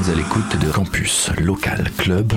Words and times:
êtes 0.00 0.08
à 0.08 0.14
l'écoute 0.14 0.58
de 0.60 0.70
Campus 0.70 1.30
Local 1.40 1.90
Club, 1.98 2.32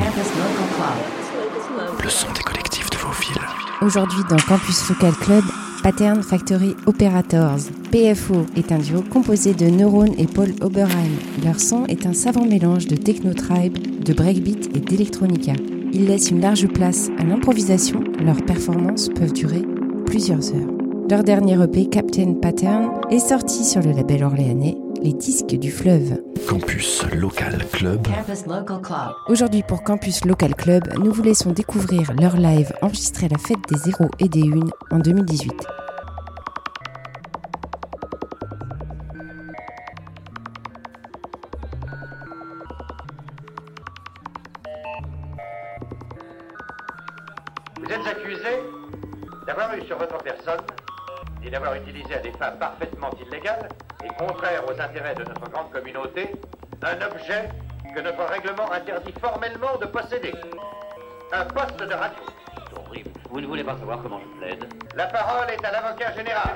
le 2.03 2.09
son 2.09 2.27
des 2.33 2.41
collectifs 2.41 2.89
de 2.89 2.97
vos 2.97 3.11
villes. 3.11 3.41
Aujourd'hui 3.81 4.21
dans 4.29 4.37
Campus 4.37 4.89
Local 4.89 5.13
Club, 5.13 5.43
Pattern 5.81 6.23
Factory 6.23 6.75
Operators. 6.85 7.59
PFO 7.91 8.45
est 8.57 8.71
un 8.71 8.79
duo 8.79 9.01
composé 9.01 9.53
de 9.53 9.65
Neuron 9.65 10.13
et 10.17 10.25
Paul 10.25 10.49
Oberheim. 10.61 11.11
Leur 11.43 11.59
son 11.59 11.85
est 11.85 12.05
un 12.05 12.13
savant 12.13 12.45
mélange 12.45 12.87
de 12.87 12.95
techno-tribe, 12.95 14.03
de 14.03 14.13
breakbeat 14.13 14.75
et 14.75 14.79
d'electronica. 14.79 15.53
Ils 15.93 16.07
laissent 16.07 16.31
une 16.31 16.41
large 16.41 16.67
place 16.67 17.09
à 17.19 17.23
l'improvisation, 17.23 18.03
leurs 18.19 18.43
performances 18.43 19.09
peuvent 19.09 19.33
durer 19.33 19.61
plusieurs 20.05 20.53
heures. 20.53 20.71
Leur 21.09 21.23
dernier 21.23 21.61
EP, 21.61 21.87
Captain 21.89 22.33
Pattern, 22.41 22.89
est 23.11 23.19
sorti 23.19 23.63
sur 23.63 23.81
le 23.81 23.91
label 23.91 24.23
orléanais 24.23 24.77
Les 25.03 25.11
Disques 25.11 25.55
du 25.55 25.69
Fleuve. 25.69 26.17
Campus 26.47 27.03
Local 27.13 27.57
Club, 27.73 28.07
Aujourd'hui 29.27 29.61
pour 29.67 29.83
Campus 29.83 30.23
Local 30.23 30.55
Club, 30.55 30.83
nous 31.03 31.11
vous 31.11 31.23
laissons 31.23 31.51
découvrir 31.51 32.13
leur 32.13 32.37
live 32.37 32.71
enregistré 32.81 33.25
à 33.25 33.29
la 33.29 33.37
fête 33.37 33.57
des 33.69 33.77
Zéros 33.77 34.09
et 34.19 34.29
des 34.29 34.39
Unes 34.39 34.71
en 34.91 34.99
2018. 34.99 35.51
De 55.11 55.23
notre 55.25 55.49
grande 55.49 55.69
communauté 55.69 56.31
un 56.81 57.01
objet 57.01 57.49
que 57.93 57.99
notre 57.99 58.23
règlement 58.23 58.71
interdit 58.71 59.11
formellement 59.19 59.77
de 59.81 59.85
posséder. 59.85 60.33
Un 61.33 61.45
poste 61.45 61.77
de 61.77 61.93
radio. 61.93 62.23
C'est 62.55 62.79
horrible. 62.79 63.09
Vous 63.29 63.41
ne 63.41 63.47
voulez 63.47 63.65
pas 63.65 63.75
savoir 63.77 64.01
comment 64.01 64.19
je 64.21 64.39
plaide 64.39 64.65
La 64.95 65.07
parole 65.07 65.49
est 65.49 65.65
à 65.65 65.71
l'avocat 65.71 66.13
général. 66.13 66.53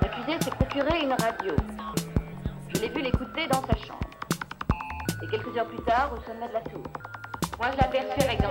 L'accusé 0.00 0.38
s'est 0.40 0.50
procuré 0.50 1.02
une 1.02 1.12
radio. 1.12 1.54
Je 2.74 2.80
l'ai 2.80 2.88
vu 2.88 3.02
l'écouter 3.02 3.46
dans 3.48 3.62
sa 3.62 3.76
chambre. 3.76 4.00
Et 5.22 5.26
quelques 5.28 5.56
heures 5.58 5.66
plus 5.66 5.82
tard, 5.84 6.10
au 6.14 6.16
sommet 6.26 6.48
de 6.48 6.54
la 6.54 6.60
tour. 6.60 6.82
Moi, 7.58 7.68
je 7.72 7.76
l'aperçus 7.82 8.22
avec 8.22 8.40
dans 8.40 8.50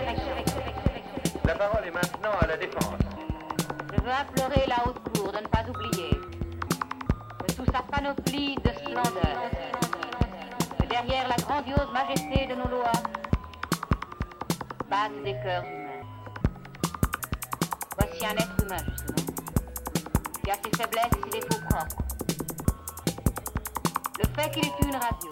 La 1.48 1.56
parole 1.56 1.88
est 1.88 1.92
maintenant 1.92 2.38
à 2.40 2.48
la 2.48 2.58
défense. 2.58 3.00
Je 3.96 4.02
veux 4.02 4.12
implorer 4.12 4.68
la 4.68 4.88
haute 4.88 5.18
cour 5.18 5.32
de 5.32 5.40
ne 5.40 5.48
pas 5.48 5.64
oublier 5.68 6.33
sous 7.64 7.72
sa 7.72 7.82
panoplie 7.84 8.56
de 8.56 8.70
splendeur, 8.70 9.50
derrière 10.90 11.28
la 11.28 11.36
grandiose 11.36 11.88
majesté 11.94 12.48
de 12.48 12.56
nos 12.56 12.68
lois, 12.68 12.92
battent 14.90 15.24
des 15.24 15.34
cœurs 15.44 15.64
humains. 15.64 16.04
Voici 17.98 18.26
un 18.26 18.32
être 18.32 18.64
humain, 18.64 18.84
justement, 18.90 19.34
qui 20.44 20.52
a 20.52 20.56
ses 20.56 20.78
faiblesses 20.78 21.06
et 21.06 21.32
ses 21.32 21.40
défauts 21.40 21.62
propres. 21.70 21.98
Le 24.20 24.42
fait 24.42 24.52
qu'il 24.52 24.66
ait 24.66 24.74
eu 24.82 24.88
une 24.88 24.96
radio 24.96 25.30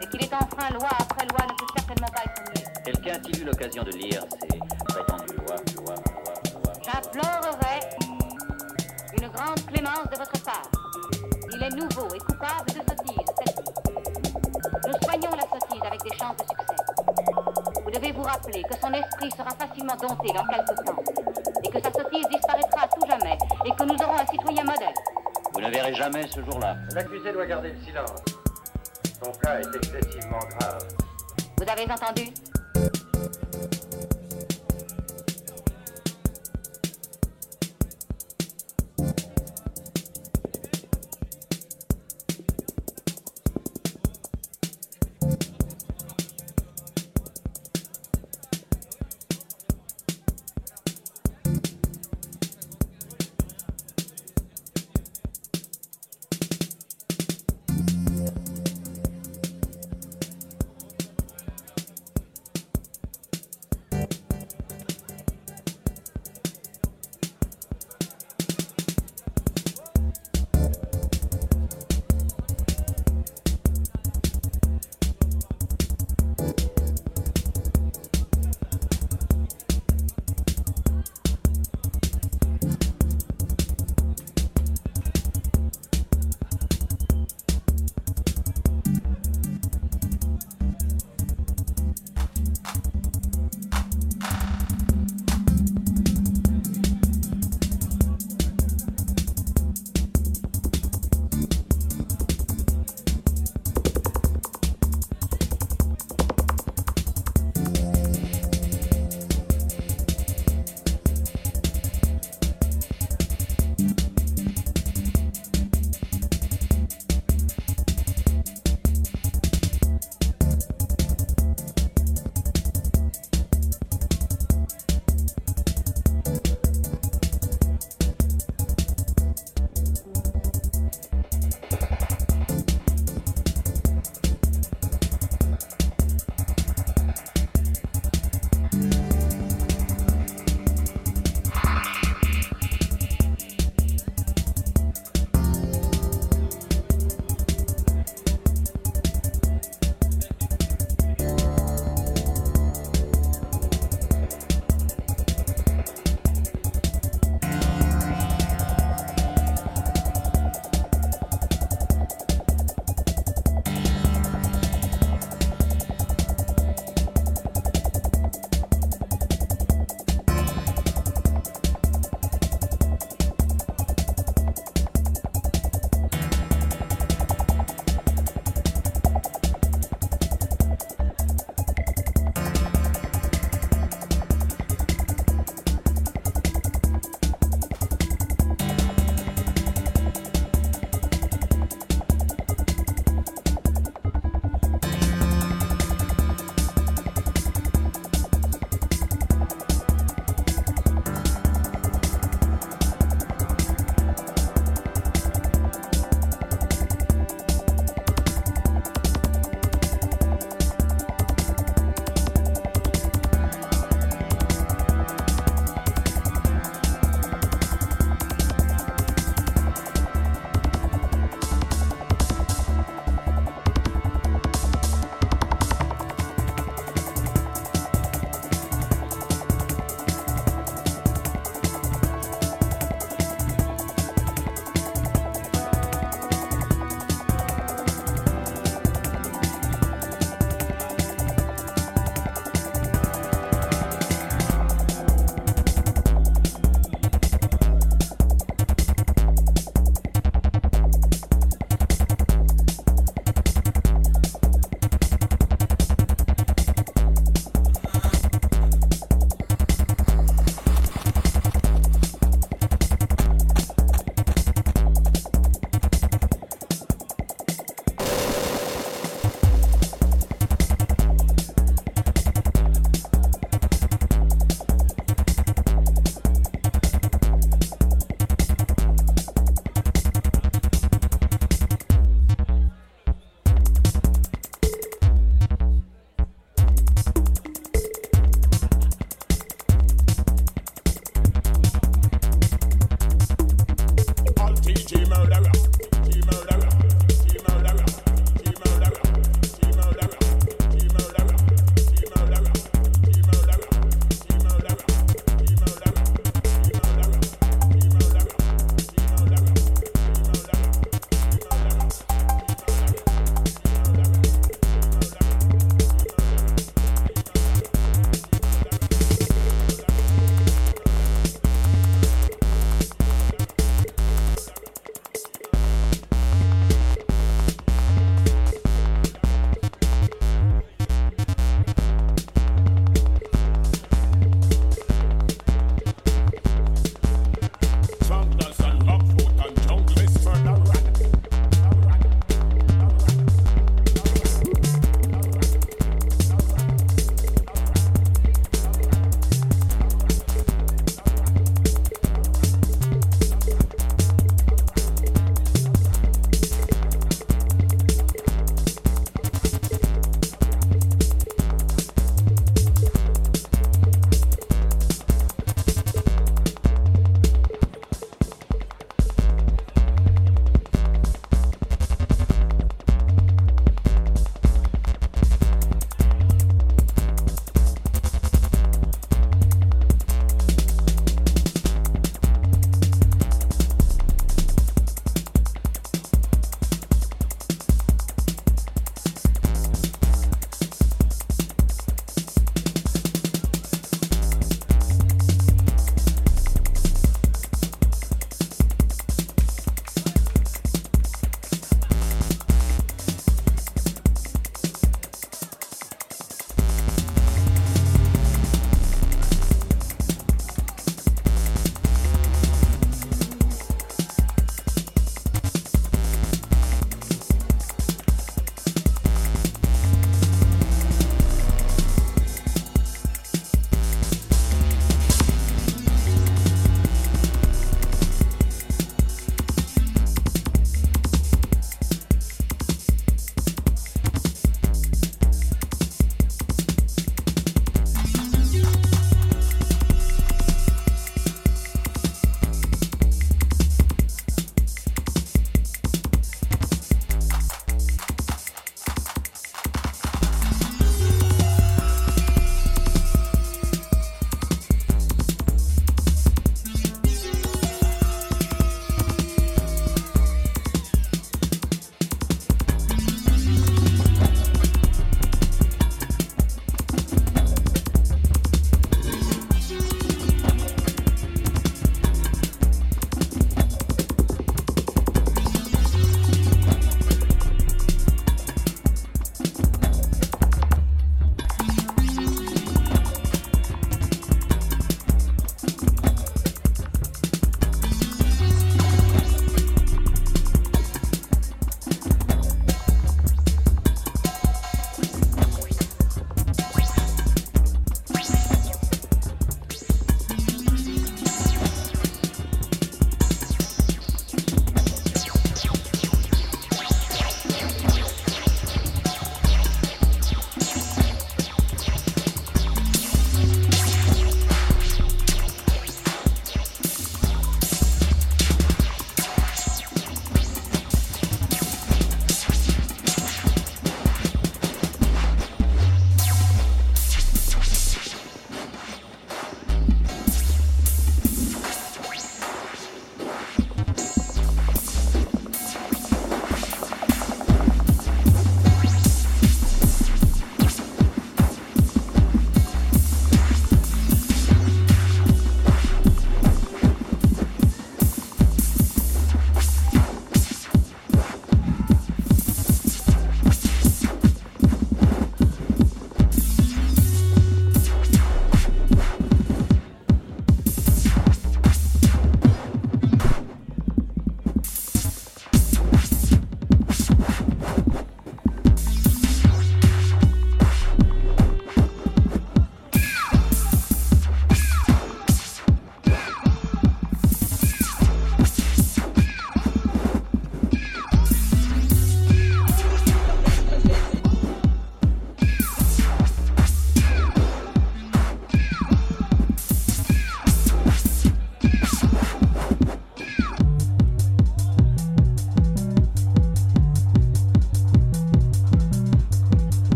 et 0.00 0.06
qu'il 0.08 0.22
ait 0.22 0.34
enfreint 0.34 0.70
loi 0.70 0.88
après 0.98 1.26
loi 1.26 1.46
ne 1.46 1.52
peut 1.52 1.72
certainement 1.76 2.12
pas 2.12 2.22
être 2.24 2.42
nié. 2.54 2.64
Quelqu'un 2.84 3.14
a-t-il 3.14 3.42
eu 3.42 3.44
l'occasion 3.44 3.82
de 3.82 3.90
lire 3.92 4.22
ces 4.50 4.58
prétendues 4.84 5.36
lois, 5.36 5.56
lois, 5.76 5.94
lois, 5.94 6.34
lois 6.52 6.72
J'implorerai 6.84 7.80
une 9.18 9.28
grande 9.28 9.66
clémence 9.66 10.08
de 10.10 10.16
votre 10.16 10.42
part. 10.44 10.70
Nouveau 11.74 12.06
et 12.14 12.18
coupable 12.20 12.68
de 12.68 12.74
sottise, 12.74 13.26
celle-ci. 13.44 13.64
Nous 14.86 14.98
soignons 15.02 15.30
la 15.32 15.42
sottise 15.42 15.82
avec 15.84 16.00
des 16.04 16.16
chances 16.16 16.36
de 16.36 16.44
succès. 16.44 16.76
Vous 17.82 17.90
devez 17.90 18.12
vous 18.12 18.22
rappeler 18.22 18.62
que 18.62 18.76
son 18.80 18.92
esprit 18.92 19.30
sera 19.32 19.50
facilement 19.50 19.96
dompté 19.96 20.28
dans 20.32 20.44
quelque 20.44 20.84
temps, 20.84 21.02
et 21.64 21.68
que 21.68 21.80
sa 21.80 21.92
sottise 21.92 22.28
disparaîtra 22.28 22.84
à 22.84 22.88
tout 22.88 23.04
jamais, 23.08 23.36
et 23.64 23.70
que 23.72 23.82
nous 23.82 23.96
aurons 23.96 24.16
un 24.16 24.26
citoyen 24.26 24.62
modèle. 24.62 24.94
Vous 25.52 25.60
ne 25.60 25.70
verrez 25.70 25.94
jamais 25.94 26.26
ce 26.28 26.40
jour-là. 26.44 26.76
L'accusé 26.94 27.32
doit 27.32 27.46
garder 27.46 27.72
le 27.72 27.84
silence. 27.84 28.22
Son 29.20 29.32
cas 29.32 29.58
est 29.58 29.76
excessivement 29.76 30.38
grave. 30.38 30.86
Vous 31.58 31.68
avez 31.68 31.90
entendu? 31.90 32.32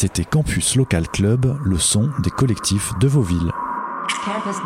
C'était 0.00 0.24
Campus 0.24 0.76
Local 0.76 1.06
Club, 1.08 1.58
le 1.62 1.76
son 1.76 2.08
des 2.22 2.30
collectifs 2.30 2.90
de 3.00 3.06
vos 3.06 3.20
villes. 3.20 3.52
Campus. 4.24 4.56